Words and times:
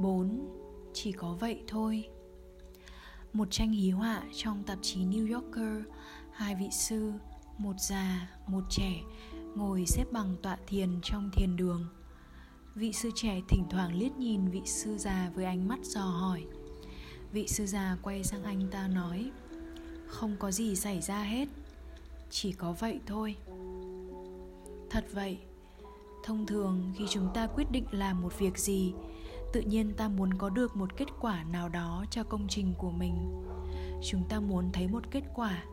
4. 0.00 0.48
Chỉ 0.92 1.12
có 1.12 1.36
vậy 1.40 1.62
thôi. 1.66 2.08
Một 3.32 3.48
tranh 3.50 3.72
hí 3.72 3.90
họa 3.90 4.22
trong 4.34 4.62
tạp 4.64 4.78
chí 4.82 5.00
New 5.04 5.34
Yorker 5.34 5.84
Hai 6.32 6.54
vị 6.54 6.68
sư, 6.70 7.12
một 7.58 7.74
già, 7.78 8.30
một 8.46 8.64
trẻ 8.70 9.02
Ngồi 9.54 9.86
xếp 9.86 10.04
bằng 10.12 10.36
tọa 10.42 10.56
thiền 10.66 11.00
trong 11.02 11.30
thiền 11.32 11.56
đường. 11.56 11.86
Vị 12.74 12.92
sư 12.92 13.10
trẻ 13.14 13.40
thỉnh 13.48 13.64
thoảng 13.70 13.94
liếc 13.94 14.16
nhìn 14.16 14.48
vị 14.48 14.62
sư 14.64 14.98
già 14.98 15.30
với 15.34 15.44
ánh 15.44 15.68
mắt 15.68 15.78
dò 15.82 16.00
hỏi. 16.00 16.44
Vị 17.32 17.46
sư 17.48 17.66
già 17.66 17.96
quay 18.02 18.24
sang 18.24 18.42
anh 18.42 18.68
ta 18.70 18.88
nói 18.88 19.30
Không 20.06 20.36
có 20.38 20.50
gì 20.50 20.76
xảy 20.76 21.00
ra 21.00 21.22
hết 21.22 21.48
Chỉ 22.30 22.52
có 22.52 22.72
vậy 22.72 23.00
thôi. 23.06 23.36
Thật 24.90 25.04
vậy 25.12 25.38
Thông 26.24 26.46
thường 26.46 26.92
khi 26.96 27.04
chúng 27.10 27.28
ta 27.34 27.46
quyết 27.46 27.70
định 27.70 27.84
làm 27.90 28.22
một 28.22 28.38
việc 28.38 28.58
gì 28.58 28.92
Tự 29.52 29.60
nhiên 29.60 29.94
ta 29.94 30.08
muốn 30.08 30.34
có 30.34 30.50
được 30.50 30.76
một 30.76 30.96
kết 30.96 31.08
quả 31.20 31.44
nào 31.44 31.68
đó 31.68 32.04
cho 32.10 32.24
công 32.24 32.48
trình 32.48 32.74
của 32.78 32.90
mình. 32.90 33.42
Chúng 34.02 34.28
ta 34.28 34.40
muốn 34.40 34.72
thấy 34.72 34.88
một 34.88 35.10
kết 35.10 35.22
quả, 35.34 35.64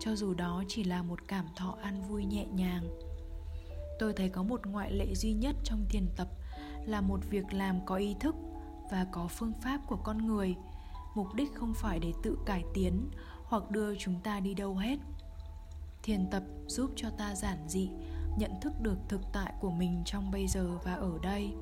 Cho 0.00 0.16
dù 0.16 0.34
đó 0.34 0.64
chỉ 0.68 0.84
là 0.84 1.02
một 1.02 1.28
cảm 1.28 1.46
thọ 1.56 1.76
an 1.82 2.02
vui 2.08 2.24
nhẹ 2.24 2.46
nhàng. 2.46 2.84
Tôi 3.98 4.12
thấy 4.12 4.28
có 4.28 4.42
một 4.42 4.66
ngoại 4.66 4.92
lệ 4.92 5.14
duy 5.14 5.32
nhất 5.32 5.56
trong 5.64 5.86
thiền 5.88 6.06
tập 6.16 6.28
Là 6.86 7.00
một 7.00 7.20
việc 7.30 7.54
làm 7.54 7.86
có 7.86 7.96
ý 7.96 8.16
thức 8.20 8.36
và 8.90 9.06
có 9.12 9.28
phương 9.28 9.52
pháp 9.62 9.80
của 9.86 9.96
con 9.96 10.26
người. 10.26 10.56
Mục 11.14 11.34
đích 11.34 11.54
không 11.54 11.74
phải 11.74 11.98
để 11.98 12.12
tự 12.22 12.38
cải 12.46 12.64
tiến 12.74 13.10
hoặc 13.44 13.70
đưa 13.70 13.94
chúng 13.94 14.20
ta 14.20 14.40
đi 14.40 14.54
đâu 14.54 14.74
hết. 14.74 14.96
Thiền 16.02 16.30
tập 16.30 16.42
giúp 16.66 16.90
cho 16.96 17.10
ta 17.10 17.34
giản 17.34 17.68
dị, 17.68 17.90
nhận 18.38 18.50
thức 18.60 18.72
được 18.80 18.96
thực 19.08 19.20
tại 19.32 19.52
của 19.60 19.70
mình 19.70 20.02
trong 20.04 20.30
bây 20.30 20.46
giờ 20.46 20.78
và 20.84 20.94
ở 20.94 21.18
đây 21.22 21.52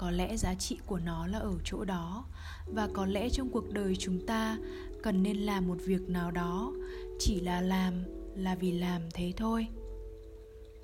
có 0.00 0.10
lẽ 0.10 0.36
giá 0.36 0.54
trị 0.54 0.78
của 0.86 0.98
nó 0.98 1.26
là 1.26 1.38
ở 1.38 1.52
chỗ 1.64 1.84
đó. 1.84 2.24
Và 2.66 2.88
có 2.94 3.06
lẽ 3.06 3.28
trong 3.30 3.48
cuộc 3.48 3.72
đời 3.72 3.96
chúng 3.96 4.26
ta 4.26 4.58
cần 5.02 5.22
nên 5.22 5.36
làm 5.36 5.68
một 5.68 5.78
việc 5.84 6.08
nào 6.08 6.30
đó, 6.30 6.72
chỉ 7.18 7.40
là 7.40 7.60
làm 7.60 8.04
là 8.36 8.54
vì 8.54 8.72
làm 8.72 9.02
thế 9.14 9.32
thôi. 9.36 9.66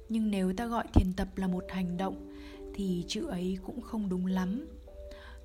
Nhưng 0.08 0.30
nếu 0.30 0.52
ta 0.52 0.66
gọi 0.66 0.84
thiền 0.94 1.12
tập 1.12 1.28
là 1.36 1.46
một 1.46 1.64
hành 1.68 1.96
động, 1.96 2.32
thì 2.74 3.04
chữ 3.08 3.26
ấy 3.26 3.58
cũng 3.66 3.80
không 3.80 4.08
đúng 4.08 4.26
lắm. 4.26 4.66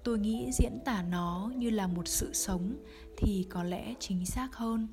Tôi 0.04 0.20
nghĩ 0.20 0.50
diễn 0.54 0.80
tả 0.86 1.04
nó 1.04 1.52
như 1.56 1.70
là 1.70 1.88
một 1.88 2.08
sự 2.08 2.34
sống 2.34 2.76
thì 3.18 3.46
có 3.50 3.64
lẽ 3.64 3.94
chính 4.00 4.26
xác 4.26 4.56
hơn. 4.56 4.88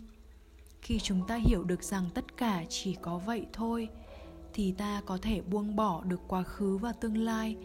Khi 0.83 0.99
chúng 0.99 1.27
ta 1.29 1.37
hiểu 1.37 1.65
được 1.65 1.83
rằng 1.83 2.05
tất 2.15 2.37
cả 2.37 2.65
chỉ 2.69 2.97
có 3.03 3.19
vậy 3.19 3.47
thôi, 3.53 3.89
thì 4.53 4.73
ta 4.73 5.03
có 5.07 5.19
thể 5.23 5.41
buông 5.41 5.77
bỏ 5.77 6.05
được 6.05 6.21
quá 6.29 6.43
khứ 6.43 6.77
và 6.77 6.93
tương 6.93 7.17
lai 7.17 7.57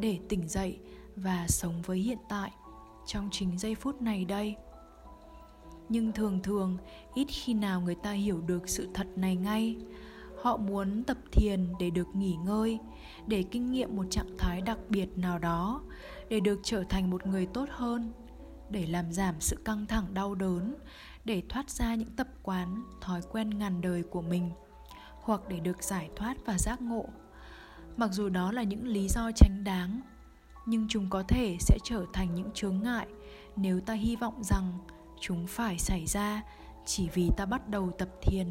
để 0.00 0.18
tỉnh 0.28 0.48
dậy 0.48 0.78
và 1.16 1.46
sống 1.48 1.82
với 1.82 1.98
hiện 1.98 2.18
tại 2.28 2.50
trong 3.06 3.28
chính 3.32 3.58
giây 3.58 3.74
phút 3.74 4.02
này 4.02 4.24
đây. 4.24 4.56
Nhưng 5.88 6.12
thường 6.12 6.40
thường, 6.42 6.76
ít 7.14 7.26
khi 7.28 7.54
nào 7.54 7.80
người 7.80 7.94
ta 7.94 8.12
hiểu 8.12 8.40
được 8.40 8.68
sự 8.68 8.88
thật 8.94 9.06
này 9.16 9.36
ngay. 9.36 9.76
Họ 10.42 10.56
muốn 10.56 11.04
tập 11.04 11.18
thiền 11.32 11.72
để 11.78 11.90
được 11.90 12.08
nghỉ 12.14 12.36
ngơi, 12.44 12.78
để 13.26 13.42
kinh 13.42 13.70
nghiệm 13.70 13.96
một 13.96 14.04
trạng 14.10 14.36
thái 14.38 14.60
đặc 14.60 14.78
biệt 14.88 15.18
nào 15.18 15.38
đó, 15.38 15.82
để 16.28 16.40
được 16.40 16.60
trở 16.62 16.84
thành 16.88 17.10
một 17.10 17.26
người 17.26 17.46
tốt 17.46 17.68
hơn, 17.70 18.12
để 18.70 18.86
làm 18.86 19.12
giảm 19.12 19.34
sự 19.40 19.56
căng 19.64 19.86
thẳng 19.86 20.14
đau 20.14 20.34
đớn, 20.34 20.74
để 21.24 21.42
thoát 21.48 21.70
ra 21.70 21.94
những 21.94 22.16
tập 22.16 22.28
quán, 22.42 22.84
thói 23.00 23.20
quen 23.32 23.58
ngàn 23.58 23.80
đời 23.80 24.02
của 24.02 24.22
mình, 24.22 24.50
hoặc 25.22 25.40
để 25.48 25.60
được 25.60 25.82
giải 25.82 26.10
thoát 26.16 26.36
và 26.46 26.58
giác 26.58 26.82
ngộ 26.82 27.04
mặc 27.98 28.12
dù 28.12 28.28
đó 28.28 28.52
là 28.52 28.62
những 28.62 28.86
lý 28.86 29.08
do 29.08 29.30
tránh 29.36 29.64
đáng, 29.64 30.00
nhưng 30.66 30.86
chúng 30.88 31.10
có 31.10 31.22
thể 31.28 31.56
sẽ 31.60 31.78
trở 31.84 32.04
thành 32.12 32.34
những 32.34 32.50
chướng 32.54 32.80
ngại 32.82 33.06
nếu 33.56 33.80
ta 33.80 33.94
hy 33.94 34.16
vọng 34.16 34.44
rằng 34.44 34.78
chúng 35.20 35.46
phải 35.46 35.78
xảy 35.78 36.06
ra 36.06 36.42
chỉ 36.86 37.08
vì 37.14 37.30
ta 37.36 37.46
bắt 37.46 37.68
đầu 37.68 37.90
tập 37.98 38.08
thiền. 38.22 38.46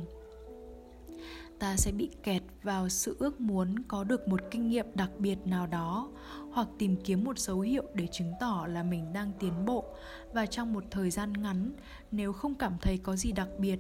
Ta 1.59 1.75
sẽ 1.77 1.91
bị 1.91 2.09
kẹt 2.23 2.43
vào 2.63 2.89
sự 2.89 3.15
ước 3.19 3.41
muốn 3.41 3.79
có 3.87 4.03
được 4.03 4.27
một 4.27 4.41
kinh 4.51 4.69
nghiệm 4.69 4.85
đặc 4.93 5.11
biệt 5.17 5.37
nào 5.45 5.67
đó 5.67 6.09
hoặc 6.51 6.67
tìm 6.77 6.95
kiếm 7.03 7.23
một 7.23 7.39
dấu 7.39 7.59
hiệu 7.59 7.83
để 7.93 8.07
chứng 8.11 8.33
tỏ 8.39 8.65
là 8.69 8.83
mình 8.83 9.13
đang 9.13 9.31
tiến 9.39 9.65
bộ. 9.65 9.85
Và 10.33 10.45
trong 10.45 10.73
một 10.73 10.83
thời 10.91 11.09
gian 11.09 11.33
ngắn, 11.33 11.71
nếu 12.11 12.33
không 12.33 12.55
cảm 12.55 12.77
thấy 12.81 12.97
có 12.97 13.15
gì 13.15 13.31
đặc 13.31 13.49
biệt, 13.57 13.79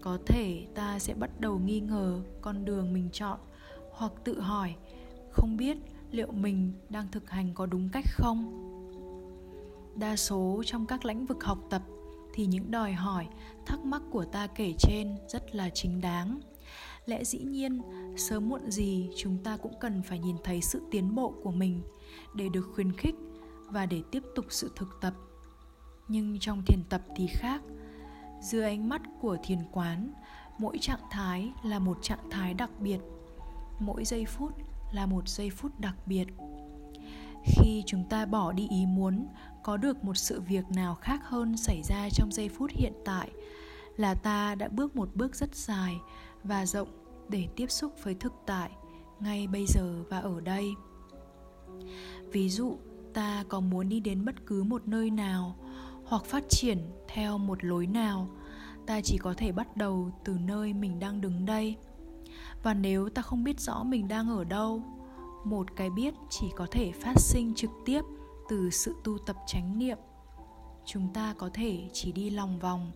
có 0.00 0.18
thể 0.26 0.66
ta 0.74 0.98
sẽ 0.98 1.14
bắt 1.14 1.30
đầu 1.40 1.58
nghi 1.58 1.80
ngờ 1.80 2.22
con 2.40 2.64
đường 2.64 2.92
mình 2.92 3.08
chọn 3.12 3.38
hoặc 3.90 4.12
tự 4.24 4.40
hỏi 4.40 4.74
không 5.38 5.56
biết 5.56 5.78
liệu 6.10 6.32
mình 6.32 6.72
đang 6.88 7.08
thực 7.12 7.30
hành 7.30 7.54
có 7.54 7.66
đúng 7.66 7.88
cách 7.92 8.04
không. 8.08 8.64
Đa 9.96 10.16
số 10.16 10.62
trong 10.66 10.86
các 10.86 11.04
lĩnh 11.04 11.26
vực 11.26 11.44
học 11.44 11.58
tập 11.70 11.82
thì 12.34 12.46
những 12.46 12.70
đòi 12.70 12.92
hỏi, 12.92 13.26
thắc 13.66 13.84
mắc 13.84 14.02
của 14.10 14.24
ta 14.24 14.46
kể 14.46 14.74
trên 14.78 15.16
rất 15.28 15.54
là 15.54 15.70
chính 15.70 16.00
đáng. 16.00 16.40
Lẽ 17.06 17.24
dĩ 17.24 17.38
nhiên, 17.38 17.82
sớm 18.16 18.48
muộn 18.48 18.70
gì 18.70 19.10
chúng 19.16 19.38
ta 19.44 19.56
cũng 19.56 19.72
cần 19.80 20.02
phải 20.02 20.18
nhìn 20.18 20.36
thấy 20.44 20.60
sự 20.60 20.82
tiến 20.90 21.14
bộ 21.14 21.34
của 21.42 21.50
mình 21.50 21.82
để 22.34 22.48
được 22.52 22.70
khuyến 22.74 22.92
khích 22.92 23.14
và 23.68 23.86
để 23.86 24.02
tiếp 24.10 24.22
tục 24.34 24.44
sự 24.48 24.72
thực 24.76 24.98
tập. 25.00 25.14
Nhưng 26.08 26.38
trong 26.38 26.62
thiền 26.66 26.80
tập 26.88 27.02
thì 27.16 27.26
khác. 27.30 27.62
Dưới 28.42 28.64
ánh 28.64 28.88
mắt 28.88 29.02
của 29.20 29.36
thiền 29.42 29.58
quán, 29.72 30.12
mỗi 30.58 30.78
trạng 30.78 31.08
thái 31.10 31.52
là 31.64 31.78
một 31.78 31.98
trạng 32.02 32.30
thái 32.30 32.54
đặc 32.54 32.70
biệt. 32.80 32.98
Mỗi 33.80 34.04
giây 34.04 34.24
phút 34.24 34.52
là 34.92 35.06
một 35.06 35.28
giây 35.28 35.50
phút 35.50 35.80
đặc 35.80 35.94
biệt. 36.06 36.26
Khi 37.44 37.82
chúng 37.86 38.04
ta 38.10 38.26
bỏ 38.26 38.52
đi 38.52 38.68
ý 38.68 38.86
muốn, 38.86 39.26
có 39.62 39.76
được 39.76 40.04
một 40.04 40.16
sự 40.16 40.40
việc 40.40 40.70
nào 40.70 40.94
khác 40.94 41.20
hơn 41.24 41.56
xảy 41.56 41.82
ra 41.82 42.08
trong 42.12 42.32
giây 42.32 42.48
phút 42.48 42.70
hiện 42.70 42.92
tại 43.04 43.30
là 43.96 44.14
ta 44.14 44.54
đã 44.54 44.68
bước 44.68 44.96
một 44.96 45.10
bước 45.14 45.34
rất 45.34 45.54
dài 45.54 45.96
và 46.44 46.66
rộng 46.66 46.88
để 47.28 47.48
tiếp 47.56 47.70
xúc 47.70 47.92
với 48.02 48.14
thực 48.14 48.32
tại 48.46 48.70
ngay 49.20 49.46
bây 49.46 49.66
giờ 49.66 50.04
và 50.10 50.18
ở 50.18 50.40
đây. 50.40 50.74
Ví 52.32 52.48
dụ, 52.48 52.78
ta 53.14 53.44
có 53.48 53.60
muốn 53.60 53.88
đi 53.88 54.00
đến 54.00 54.24
bất 54.24 54.46
cứ 54.46 54.62
một 54.62 54.88
nơi 54.88 55.10
nào 55.10 55.56
hoặc 56.04 56.24
phát 56.24 56.44
triển 56.48 56.78
theo 57.08 57.38
một 57.38 57.64
lối 57.64 57.86
nào, 57.86 58.28
ta 58.86 59.00
chỉ 59.00 59.18
có 59.18 59.34
thể 59.36 59.52
bắt 59.52 59.76
đầu 59.76 60.10
từ 60.24 60.36
nơi 60.46 60.72
mình 60.72 60.98
đang 60.98 61.20
đứng 61.20 61.46
đây 61.46 61.76
và 62.62 62.74
nếu 62.74 63.08
ta 63.08 63.22
không 63.22 63.44
biết 63.44 63.60
rõ 63.60 63.82
mình 63.82 64.08
đang 64.08 64.28
ở 64.28 64.44
đâu, 64.44 64.82
một 65.44 65.76
cái 65.76 65.90
biết 65.90 66.14
chỉ 66.30 66.46
có 66.56 66.66
thể 66.70 66.92
phát 66.92 67.20
sinh 67.20 67.54
trực 67.54 67.70
tiếp 67.84 68.04
từ 68.48 68.70
sự 68.70 68.94
tu 69.04 69.18
tập 69.18 69.36
chánh 69.46 69.78
niệm. 69.78 69.98
Chúng 70.84 71.12
ta 71.14 71.34
có 71.38 71.50
thể 71.54 71.88
chỉ 71.92 72.12
đi 72.12 72.30
lòng 72.30 72.58
vòng, 72.58 72.92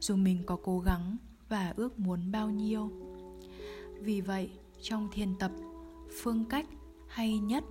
dù 0.00 0.16
mình 0.16 0.42
có 0.46 0.58
cố 0.64 0.80
gắng 0.80 1.16
và 1.48 1.74
ước 1.76 1.98
muốn 1.98 2.32
bao 2.32 2.50
nhiêu. 2.50 2.90
Vì 4.00 4.20
vậy, 4.20 4.50
trong 4.82 5.08
thiền 5.12 5.36
tập, 5.38 5.52
phương 6.22 6.44
cách 6.44 6.66
hay 7.08 7.38
nhất 7.38 7.64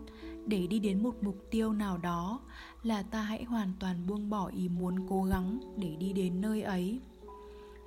để 0.48 0.68
đi 0.68 0.80
đến 0.80 1.04
một 1.04 1.16
mục 1.22 1.36
tiêu 1.52 1.74
nào 1.74 1.98
đó 1.98 2.40
là 2.84 3.04
ta 3.04 3.22
hãy 3.22 3.44
hoàn 3.44 3.74
toàn 3.80 4.08
buông 4.08 4.30
bỏ 4.30 4.48
ý 4.48 4.70
muốn 4.70 5.08
cố 5.10 5.24
gắng 5.24 5.60
để 5.78 5.96
đi 5.96 6.14
đến 6.14 6.42
nơi 6.42 6.62
ấy 6.62 7.00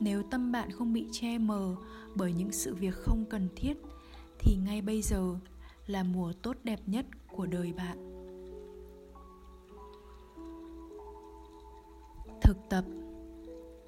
nếu 0.02 0.22
tâm 0.22 0.52
bạn 0.52 0.70
không 0.70 0.92
bị 0.92 1.06
che 1.12 1.38
mờ 1.38 1.76
bởi 2.14 2.32
những 2.32 2.52
sự 2.52 2.74
việc 2.74 2.94
không 2.94 3.24
cần 3.30 3.48
thiết, 3.56 3.76
thì 4.38 4.56
ngay 4.64 4.82
bây 4.82 5.02
giờ 5.02 5.36
là 5.86 6.02
mùa 6.02 6.32
tốt 6.42 6.56
đẹp 6.64 6.80
nhất 6.86 7.06
của 7.32 7.46
đời 7.46 7.72
bạn. 7.72 8.08
Thực 12.42 12.56
tập. 12.70 12.84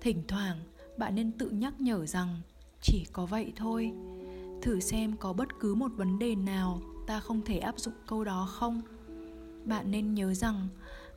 Thỉnh 0.01 0.23
thoảng, 0.29 0.59
bạn 0.99 1.15
nên 1.15 1.33
tự 1.33 1.51
nhắc 1.51 1.81
nhở 1.81 2.07
rằng, 2.07 2.41
chỉ 2.83 3.05
có 3.13 3.27
vậy 3.27 3.53
thôi. 3.57 3.93
Thử 4.63 4.81
xem 4.81 5.17
có 5.17 5.33
bất 5.33 5.49
cứ 5.61 5.75
một 5.75 5.91
vấn 5.97 6.19
đề 6.19 6.35
nào 6.35 6.81
ta 7.07 7.21
không 7.21 7.43
thể 7.43 7.59
áp 7.59 7.79
dụng 7.79 7.95
câu 8.07 8.25
đó 8.25 8.49
không? 8.51 8.83
Bạn 9.65 9.91
nên 9.91 10.15
nhớ 10.15 10.35
rằng, 10.35 10.69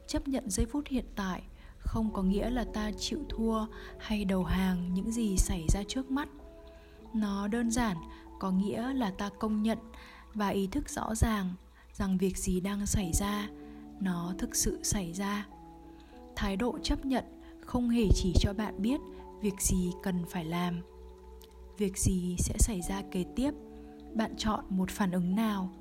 chấp 0.08 0.28
nhận 0.28 0.50
giây 0.50 0.66
phút 0.66 0.88
hiện 0.88 1.06
tại 1.16 1.44
không 1.80 2.14
có 2.14 2.24
nghĩa 2.24 2.50
là 2.50 2.66
ta 2.74 2.92
chịu 2.98 3.20
thua 3.30 3.66
hay 4.00 4.26
đầu 4.26 4.44
hàng 4.44 4.94
những 4.94 5.12
gì 5.12 5.38
xảy 5.38 5.66
ra 5.70 5.84
trước 5.88 6.12
mắt. 6.12 6.30
Nó 7.14 7.48
đơn 7.48 7.72
giản, 7.72 7.98
có 8.40 8.52
nghĩa 8.52 8.94
là 8.94 9.12
ta 9.12 9.30
công 9.40 9.64
nhận 9.64 9.78
và 10.34 10.48
ý 10.48 10.68
thức 10.68 10.90
rõ 10.90 11.16
ràng 11.16 11.54
rằng 11.94 12.18
việc 12.18 12.38
gì 12.38 12.60
đang 12.60 12.86
xảy 12.86 13.12
ra, 13.14 13.50
nó 14.00 14.34
thực 14.38 14.56
sự 14.56 14.80
xảy 14.84 15.14
ra. 15.14 15.48
Thái 16.36 16.58
độ 16.58 16.80
chấp 16.84 17.06
nhận 17.06 17.24
không 17.66 17.90
hề 17.90 18.08
chỉ 18.16 18.34
cho 18.40 18.54
bạn 18.54 18.82
biết 18.82 19.00
việc 19.42 19.62
gì 19.62 19.92
cần 20.04 20.26
phải 20.30 20.46
làm. 20.46 20.82
Việc 21.78 21.98
gì 21.98 22.36
sẽ 22.40 22.56
xảy 22.60 22.82
ra 22.82 23.02
kế 23.12 23.26
tiếp, 23.36 23.52
bạn 24.14 24.36
chọn 24.38 24.66
một 24.70 24.90
phản 24.90 25.12
ứng 25.12 25.36
nào. 25.36 25.72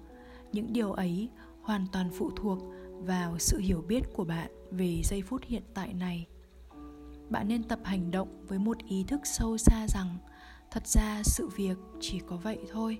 Những 0.52 0.72
điều 0.72 0.92
ấy 0.92 1.28
hoàn 1.62 1.86
toàn 1.92 2.10
phụ 2.10 2.30
thuộc 2.36 2.58
vào 3.00 3.38
sự 3.38 3.58
hiểu 3.58 3.84
biết 3.88 4.02
của 4.14 4.24
bạn 4.24 4.50
về 4.70 5.02
giây 5.04 5.22
phút 5.22 5.42
hiện 5.44 5.62
tại 5.74 5.94
này. 5.94 6.26
Bạn 7.30 7.48
nên 7.48 7.62
tập 7.62 7.78
hành 7.84 8.10
động 8.10 8.46
với 8.48 8.58
một 8.58 8.76
ý 8.88 9.04
thức 9.04 9.20
sâu 9.24 9.58
xa 9.58 9.86
rằng, 9.88 10.18
thật 10.70 10.86
ra 10.86 11.22
sự 11.22 11.48
việc 11.56 11.78
chỉ 12.00 12.20
có 12.26 12.36
vậy 12.36 12.58
thôi. 12.72 12.98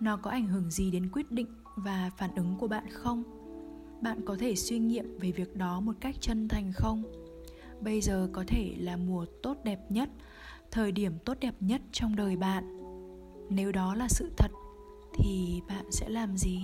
Nó 0.00 0.16
có 0.16 0.30
ảnh 0.30 0.46
hưởng 0.46 0.70
gì 0.70 0.90
đến 0.90 1.08
quyết 1.12 1.30
định 1.30 1.48
và 1.76 2.10
phản 2.16 2.34
ứng 2.34 2.56
của 2.58 2.68
bạn 2.68 2.84
không? 2.90 3.22
Bạn 4.02 4.20
có 4.24 4.36
thể 4.40 4.56
suy 4.56 4.78
nghiệm 4.78 5.18
về 5.18 5.32
việc 5.32 5.56
đó 5.56 5.80
một 5.80 5.92
cách 6.00 6.16
chân 6.20 6.48
thành 6.48 6.72
không? 6.74 7.02
Bây 7.80 8.00
giờ 8.00 8.28
có 8.32 8.44
thể 8.46 8.74
là 8.78 8.96
mùa 8.96 9.26
tốt 9.42 9.56
đẹp 9.64 9.90
nhất, 9.90 10.10
thời 10.70 10.92
điểm 10.92 11.12
tốt 11.24 11.36
đẹp 11.40 11.54
nhất 11.60 11.80
trong 11.92 12.16
đời 12.16 12.36
bạn. 12.36 12.78
Nếu 13.50 13.72
đó 13.72 13.94
là 13.94 14.08
sự 14.08 14.30
thật, 14.36 14.50
thì 15.14 15.60
bạn 15.68 15.92
sẽ 15.92 16.08
làm 16.08 16.36
gì? 16.36 16.60